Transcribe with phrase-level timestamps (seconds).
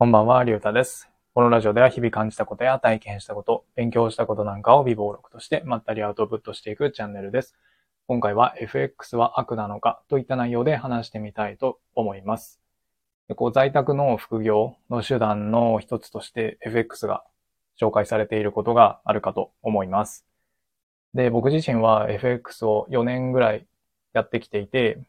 [0.00, 1.10] こんばんは、りゅうたです。
[1.34, 7.56] このラジオでは日々感じたことや体験したこと、勉強したことなんかを微暴録としてまったりアウトプットしていくチャンネルです。
[8.06, 12.60] 今回は FX は悪なのかといった内容で話してみたいと思います。
[13.26, 17.24] でこう在宅の副業の手段の一つとして FX が
[17.76, 20.24] 紹介されていることがあるかと思います。
[21.12, 23.66] で、僕自身は FX を4年ぐらい
[24.12, 25.00] やってきていて、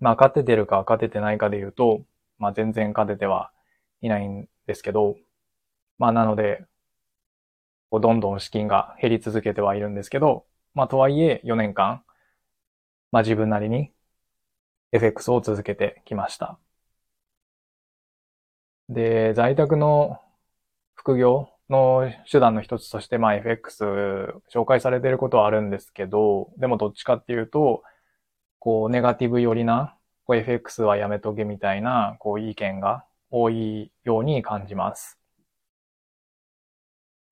[0.00, 2.02] まあ勝ててるか勝ててないかで言うと、
[2.42, 3.52] まあ全然勝てては
[4.02, 5.16] いないんですけど、
[5.98, 6.66] まあなので、
[7.90, 12.04] こうどんどん資金が減り続けてはいるんですけど、まあとはいえ4年間、
[13.12, 13.92] まあ自分なりに
[14.92, 16.58] FX を続けてきました。
[18.88, 20.20] で、在宅の
[20.94, 23.84] 副業の手段の一つとして、まあ FX
[24.54, 27.82] 紹介されていることはあるんですけど、でもどっちかっていうと、
[28.60, 29.96] こうネガティブ寄りな、
[30.28, 35.18] FX はやめとけみたいな、こう意見が多いように感じます。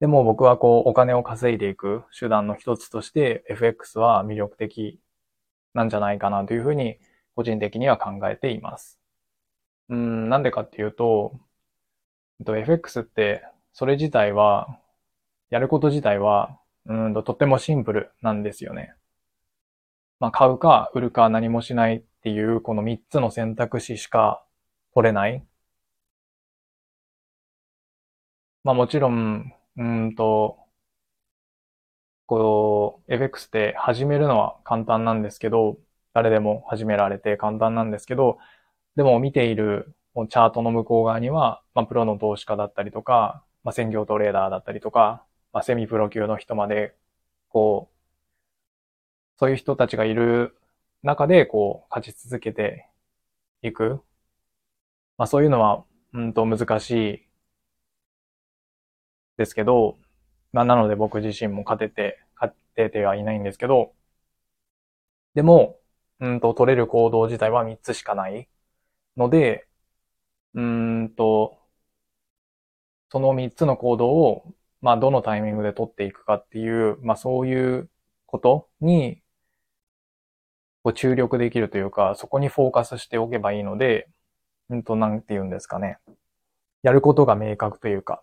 [0.01, 4.99] でも僕はこうお金を稼いでいく手段の一つとして FX は魅力的
[5.75, 6.99] なんじゃないかなというふうに
[7.37, 8.99] 個人的には考えています。
[9.91, 11.39] うん、なんでかっていうと、
[12.47, 14.79] FX ってそれ自体は、
[15.51, 18.95] やること自体は、うんととってもシンプルなんですよね。
[20.19, 24.45] まあ買うか売るか何もしないっていうこの3つの選択肢しか
[24.95, 25.45] 取れない。
[28.65, 30.59] まあもちろん、うんと、
[32.27, 35.79] こう、FX って始めるのは簡単なんですけど、
[36.13, 38.39] 誰でも始められて簡単なんですけど、
[38.97, 39.95] でも見ている
[40.31, 46.95] チャートの向こう側には、まあプロの投資家だったりとか、まあ専業トレーダーだったりとか、まあセミプロ級の人まで、
[47.49, 47.97] こう、
[49.39, 50.57] そういう人たちがいる
[51.03, 52.89] 中で、こう、勝ち続けて
[53.63, 54.03] いく。
[55.17, 57.29] まあそういうのは、うんと難しい
[59.37, 59.99] ですけど、
[60.53, 63.95] まあなので僕自身も勝てて、勝ててはいないんですけど、
[65.35, 65.79] でも、
[66.21, 68.49] うんと取れる行動自体は3つしかない
[69.17, 69.69] ので、
[70.55, 71.59] うんと、
[73.11, 77.91] その3つの行動を、まあどのタイミングで取っていくかっていう、まあそういう
[78.27, 79.20] ことに、
[80.83, 84.09] こう注力できるというか、そこにフォーカスしておけばいいので、
[84.71, 85.99] うんと、なんて言うんですかね。
[86.83, 88.23] やることが明確というか、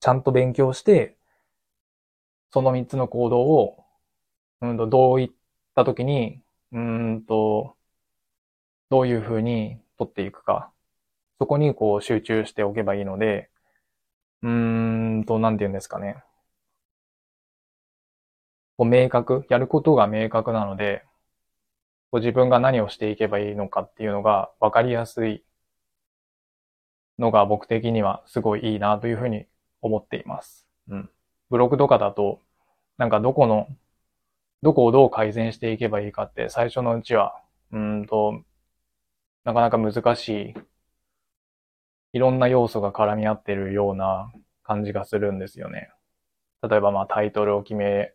[0.00, 1.18] ちゃんと勉強して、
[2.50, 3.84] その3つの行動を、
[4.62, 5.30] うんと、どういっ
[5.74, 7.76] た時に、うんと、
[8.90, 10.72] どういうふうに取っていくか、
[11.40, 13.50] そこにこう集中しておけばいいので、
[14.42, 16.22] うーんと、なんて言うんですかね。
[18.78, 21.04] こう明確、やることが明確なので、
[22.10, 25.44] こう自分が何をしていけばいいのかっていうのが分かりやすい
[27.18, 29.46] のが僕的にはすごいいいなというふうに
[29.80, 30.66] 思っています。
[30.88, 31.10] うん。
[31.50, 32.40] ブログとかだと、
[32.98, 33.68] なんかどこの、
[34.62, 37.40] どこをどう改善していけばいいかって最初のうちは、
[37.72, 38.42] うーんと、
[39.44, 40.54] なかなか難しい、
[42.12, 44.32] いろんな要素が絡み合ってるような
[44.62, 45.90] 感じがするんですよね。
[46.68, 48.12] 例えばまあタイトルを決め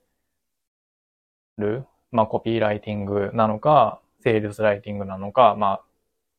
[1.57, 5.81] る、まあコピーライティングなのか、セールスライティングなのか、まあ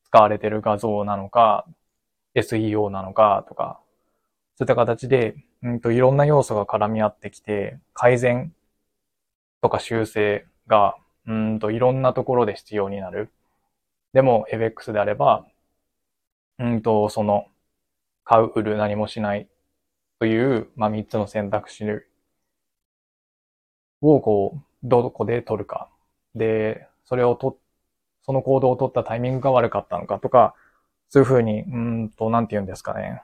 [0.04, 1.66] 使われてる画像なのか、
[2.34, 3.80] SEO なのかとか、
[4.56, 8.54] そういった形で、うんといろんな要素が絡み合ってきて、改善
[9.62, 10.96] とか修正が、
[11.26, 13.30] うんといろんなところで必要になる。
[14.12, 15.46] でも FX であれば、
[16.58, 17.46] うんとその、
[18.24, 19.48] 買う、売る、何もしない
[20.20, 21.84] という、まあ3つの選択肢
[24.02, 25.88] をこう、どこで取るか。
[26.34, 27.58] で、それをと、
[28.22, 30.54] その行動を取ったタイミングが悪かったのかとか、
[31.08, 33.22] そういうふうに、うんと、なんて言うんですかね。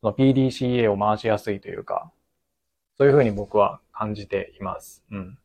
[0.00, 2.12] その PDCA を回しやすいというか、
[2.98, 5.04] そういうふうに僕は感じています。
[5.10, 5.38] うん。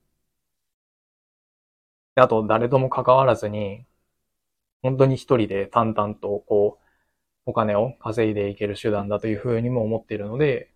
[2.15, 3.85] であと、誰とも関わらずに、
[4.83, 6.83] 本当に一人で淡々と、こう、
[7.47, 10.71] お金を稼いでいける手段だというふうにも思っているので、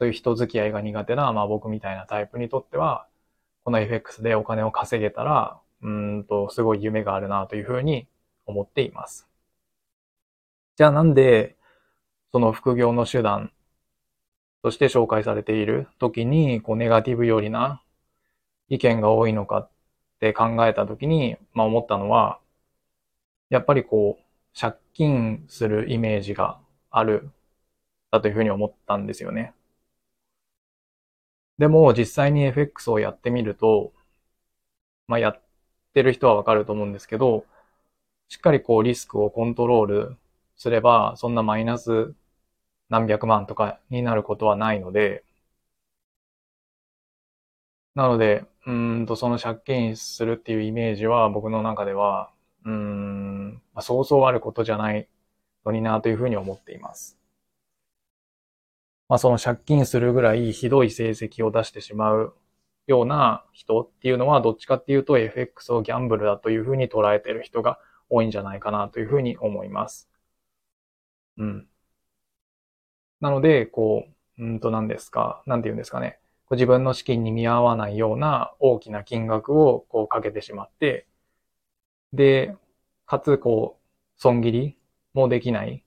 [0.00, 3.08] そういう人付き合いが苦手な、まあ僕みたいなタイプにとっては、
[3.64, 8.06] この FX でお金を稼げたら、うんと、すごい夢があるなというふうに
[8.46, 9.26] 思っています。
[10.76, 11.56] じゃあなんで、
[12.30, 13.52] その副業の手段
[14.62, 17.82] として紹介されている時に、こう、ネガティブ寄りな
[18.68, 19.70] 意見が多いのかっ
[20.20, 22.40] て考えた時に、まあ思ったのは、
[23.48, 26.58] やっぱりこう、借金するイメージが
[26.90, 27.30] ある、
[28.10, 29.54] だというふうに思ったんですよね。
[31.58, 33.92] でも実際に FX をやってみると、
[35.06, 35.42] まあやっ
[35.94, 37.44] てる人はわかると思うんですけど、
[38.28, 40.16] しっかりこうリスクをコントロール
[40.56, 42.14] すれば、そんなマイナス
[42.90, 45.24] 何百万とかになることはないので、
[47.94, 52.30] なので、うんと、その借金するっていうイメージは僕の中では、
[52.64, 55.08] うん、まあ、そうそうあることじゃない
[55.64, 57.18] のになというふうに思っています。
[59.08, 62.34] まあ、その借金するぐらいひどい成績を出してしまう
[62.86, 67.78] ような人っていうのは、どっちかっていうと FX をギャンブルだというふうに捉えてる人が
[68.10, 70.08] 多いんじゃないかなというふうに思います。
[71.36, 71.68] うん。
[73.20, 74.06] なので、こ
[74.38, 76.18] う、うんと何ですか、なんて言うんですかね。
[76.50, 81.06] 自分の資金に見合わないような大きな金額をこうかけてしまって、
[82.12, 82.56] で、
[83.06, 84.78] かつこう、損切り
[85.14, 85.84] もできない、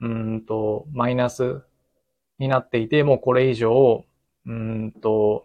[0.00, 1.62] うんと、マイナス
[2.38, 4.04] になっていて、もうこれ以上、
[4.46, 5.44] うんと、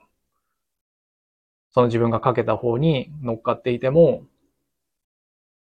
[1.72, 4.24] その自分がかけた方に乗っかっていても、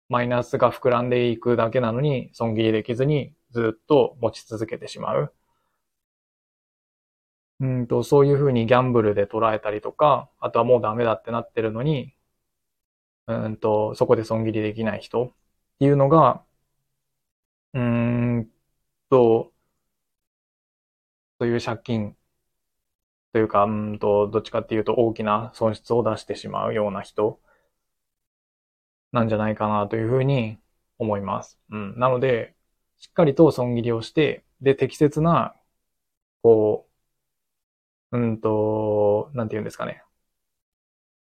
[0.08, 5.34] マイナスが膨らんでいくだけなのに、損切りできずにずっと持ち続けてしまう。
[7.60, 12.14] うんと、そういうふうにギャンブルで捉えたりとか、あとはもうダメだってなってるのに、
[13.26, 15.32] うんと、そこで損切りできない人っ
[15.78, 16.44] ていうのが、
[17.74, 18.50] うん
[19.10, 19.52] と、
[21.40, 22.17] そういう借金
[23.32, 27.40] というか、うんと、どっちかっていうと大きな損失を出してしまうような人
[29.12, 30.58] なんじゃないかなというふうに
[30.99, 31.58] 思います。
[31.70, 31.99] うん。
[31.99, 32.55] なので、
[32.99, 35.55] しっかりと損切りをして、で、適切な、
[36.43, 36.88] こ
[38.12, 40.02] う、うんと、なんて言うんですかね。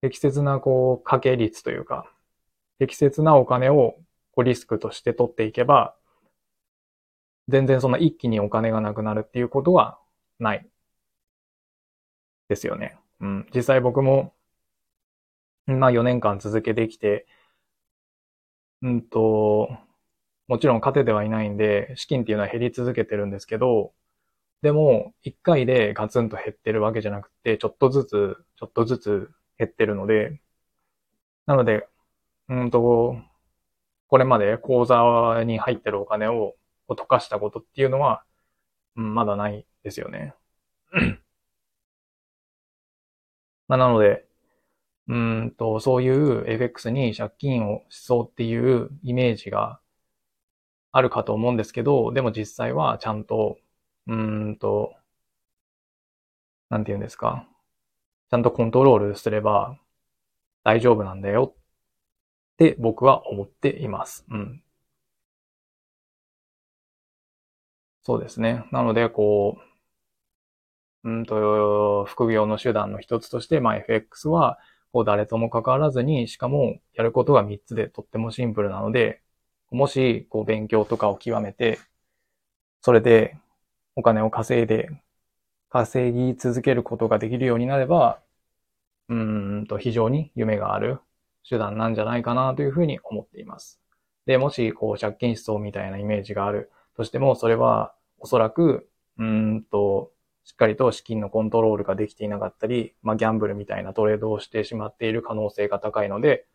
[0.01, 2.11] 適切な、こう、掛け率というか、
[2.79, 3.95] 適切なお金を、
[4.33, 5.95] こう、リスクとして取っていけば、
[7.47, 9.99] 全然そんな一気にお金がなくなるっていうことは
[10.39, 10.67] ない。
[12.49, 12.97] ですよね。
[13.19, 13.49] うん。
[13.53, 14.33] 実際僕も、
[15.65, 17.25] まあ4年間続けてきて、
[18.81, 19.69] うんと、
[20.47, 23.93] もちろん勝ててはいないんで、資金っていうのは減り続けてるんですけど、
[24.61, 30.41] でも、一回でガツンと減ってるわけじゃなくて、ちょっとずつ、ちょっとずつ減ってるので、
[31.45, 31.87] なので、
[32.49, 33.17] うんと、
[34.07, 36.55] これまで口座に入ってるお金を
[36.87, 38.23] を溶かしたことっていうのは、
[38.95, 40.35] うん、まだないですよね。
[43.67, 44.25] まあ、なので、
[45.07, 49.79] うんと、そういう FX に借金をしそうっていうイメージが
[50.91, 53.57] あるかと思うんですけど、でも実際はちゃんと、
[54.07, 54.95] うんと、
[56.69, 57.47] なんて言うんですか。
[58.31, 59.77] ちゃんとコントロールすれば
[60.63, 64.25] 大丈夫なんだよって僕は思っています。
[64.29, 64.62] うん。
[68.03, 68.65] そうですね。
[68.71, 69.57] なので、こ
[71.03, 74.59] う、うんと、副業の手段の一つとして、まあ FX は、
[74.91, 79.21] こう誰とも関わらずに、しかもやることが3つでとってもシンプルなので、
[79.71, 81.79] もし、こう勉強とかを極めて、
[82.81, 83.37] それで
[83.95, 84.89] お金を稼いで、
[85.69, 88.21] 稼ぎ続けることができるようになれば、
[89.09, 90.99] うんと非常に夢がある
[91.49, 93.81] 手段なんじゃないかなというふうに思っています。
[94.25, 100.11] で、もし、こう借金思想みたいなイメージがあるとしても、それはおそらく、うんと、
[100.45, 106.45] しっかりと資金のコントロールができていなかったり、まあ、ギャンブルみたいなトレードをしてしまっている可能性が高いので、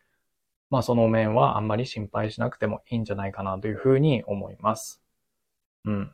[0.71, 5.03] まあ、その面はあんまり心配しなくてもいいんじゃないかなというふうに思います。
[5.85, 6.13] うん。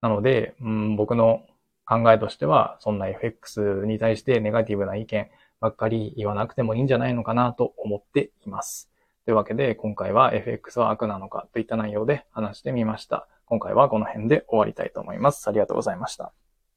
[0.00, 1.46] なので、うん、僕の
[1.86, 8.90] 考えとしては、そんな FX に対してネガティブな意見ばっかり言わなくてもいいんじゃないのかなと思っています。
[9.24, 13.26] というわけで、今回は FX は悪なのかといった内容で話してみました。
[13.46, 15.48] 今回はこの辺で終わりたいと思います。
[15.48, 16.32] ありがとうございました。